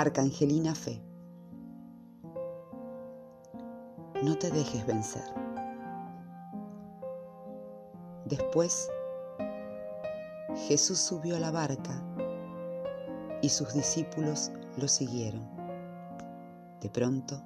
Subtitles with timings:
[0.00, 1.02] Arcangelina Fe.
[4.22, 5.24] No te dejes vencer.
[8.24, 8.88] Después,
[10.68, 12.00] Jesús subió a la barca
[13.42, 15.44] y sus discípulos lo siguieron.
[16.80, 17.42] De pronto,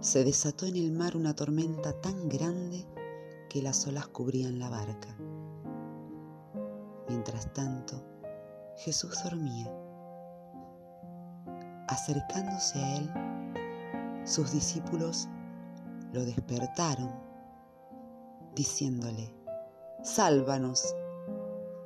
[0.00, 2.86] se desató en el mar una tormenta tan grande
[3.50, 5.14] que las olas cubrían la barca.
[7.06, 8.02] Mientras tanto,
[8.78, 9.89] Jesús dormía.
[11.90, 13.10] Acercándose a él,
[14.24, 15.28] sus discípulos
[16.12, 17.10] lo despertaron,
[18.54, 19.34] diciéndole,
[20.04, 20.94] Sálvanos,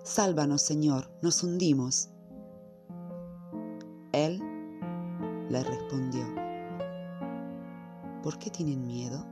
[0.02, 2.10] sálvanos Señor, nos hundimos.
[4.12, 4.42] Él
[5.48, 6.22] le respondió,
[8.22, 9.24] ¿por qué tienen miedo,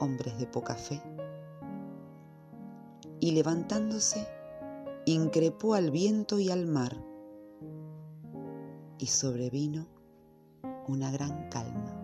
[0.00, 1.00] hombres de poca fe?
[3.20, 4.28] Y levantándose,
[5.06, 7.07] increpó al viento y al mar,
[8.98, 9.86] y sobrevino
[10.86, 11.94] una gran calma.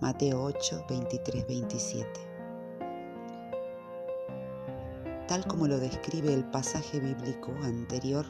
[0.00, 2.08] Mateo 8, 23, 27.
[5.26, 8.26] Tal como lo describe el pasaje bíblico anterior,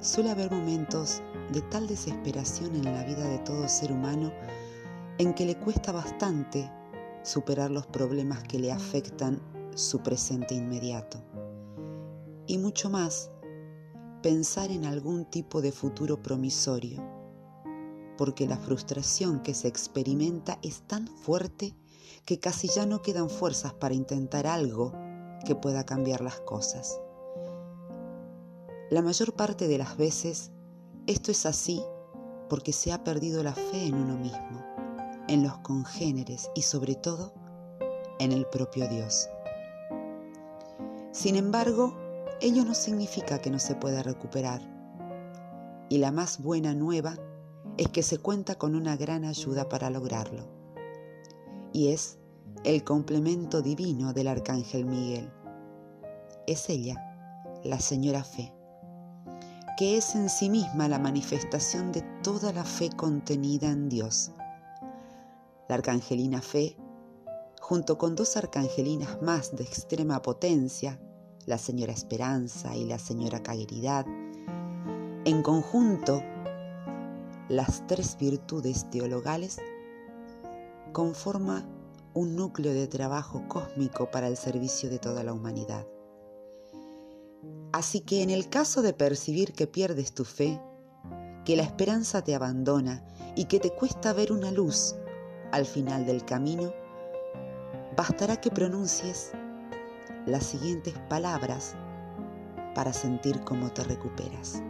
[0.00, 4.32] suele haber momentos de tal desesperación en la vida de todo ser humano
[5.18, 6.70] en que le cuesta bastante
[7.22, 9.40] superar los problemas que le afectan
[9.74, 11.22] su presente inmediato
[12.46, 13.30] y mucho más
[14.22, 17.02] pensar en algún tipo de futuro promisorio,
[18.16, 21.74] porque la frustración que se experimenta es tan fuerte
[22.24, 24.92] que casi ya no quedan fuerzas para intentar algo
[25.44, 27.00] que pueda cambiar las cosas.
[28.90, 30.50] La mayor parte de las veces
[31.06, 31.82] esto es así
[32.48, 34.64] porque se ha perdido la fe en uno mismo,
[35.28, 37.32] en los congéneres y sobre todo
[38.18, 39.28] en el propio Dios.
[41.12, 41.94] Sin embargo,
[42.40, 44.60] ello no significa que no se pueda recuperar.
[45.88, 47.16] Y la más buena nueva
[47.78, 50.48] es que se cuenta con una gran ayuda para lograrlo.
[51.72, 52.18] Y es
[52.64, 55.30] el complemento divino del Arcángel Miguel.
[56.46, 56.96] Es ella,
[57.64, 58.52] la Señora Fe,
[59.76, 64.32] que es en sí misma la manifestación de toda la fe contenida en Dios.
[65.68, 66.76] La Arcangelina Fe,
[67.60, 71.00] junto con dos arcangelinas más de extrema potencia,
[71.46, 74.04] la señora Esperanza y la señora Cagueridad.
[75.24, 76.22] En conjunto,
[77.48, 79.58] las tres virtudes teologales
[80.92, 81.64] conforma
[82.14, 85.86] un núcleo de trabajo cósmico para el servicio de toda la humanidad.
[87.72, 90.60] Así que en el caso de percibir que pierdes tu fe,
[91.44, 93.04] que la esperanza te abandona
[93.36, 94.96] y que te cuesta ver una luz
[95.52, 96.72] al final del camino,
[97.96, 99.32] bastará que pronuncies
[100.26, 101.76] las siguientes palabras
[102.74, 104.62] para sentir cómo te recuperas.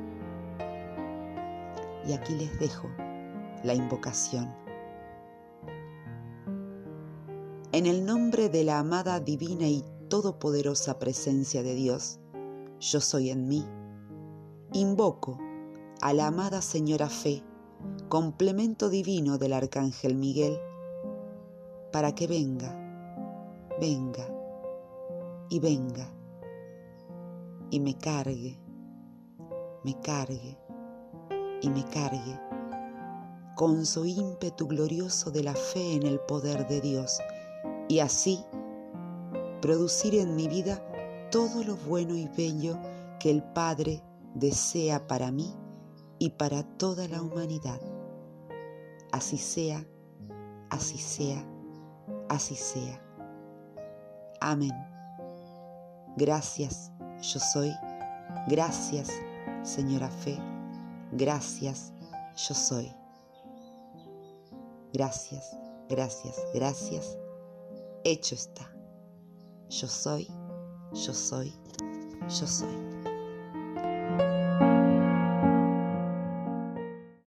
[2.07, 2.89] Y aquí les dejo
[3.65, 4.55] la invocación.
[7.73, 12.21] En el nombre de la amada divina y todopoderosa presencia de Dios,
[12.79, 13.67] yo soy en mí,
[14.73, 15.39] invoco
[16.01, 17.43] a la amada Señora Fe,
[18.09, 20.59] complemento divino del Arcángel Miguel,
[21.91, 22.73] para que venga,
[23.81, 24.36] venga
[25.49, 26.13] y venga
[27.71, 28.59] y me cargue,
[29.85, 30.59] me cargue
[31.63, 32.41] y me cargue
[33.57, 37.19] con su ímpetu glorioso de la fe en el poder de Dios
[37.89, 38.45] y así
[39.63, 40.83] producir en mi vida
[41.31, 42.79] todo lo bueno y bello
[43.19, 44.03] que el Padre
[44.35, 45.55] desea para mí
[46.19, 47.81] y para toda la humanidad.
[49.13, 49.87] Así sea,
[50.71, 51.45] así sea,
[52.29, 53.03] así sea.
[54.41, 54.96] Amén.
[56.17, 56.91] Gracias,
[57.21, 57.73] yo soy.
[58.49, 59.11] Gracias,
[59.63, 60.39] Señora Fe.
[61.13, 61.93] Gracias,
[62.49, 62.93] yo soy.
[64.93, 65.57] Gracias,
[65.89, 67.19] gracias, gracias.
[68.05, 68.71] Hecho está.
[69.69, 70.27] Yo soy,
[70.93, 71.53] yo soy,
[72.29, 73.16] yo soy.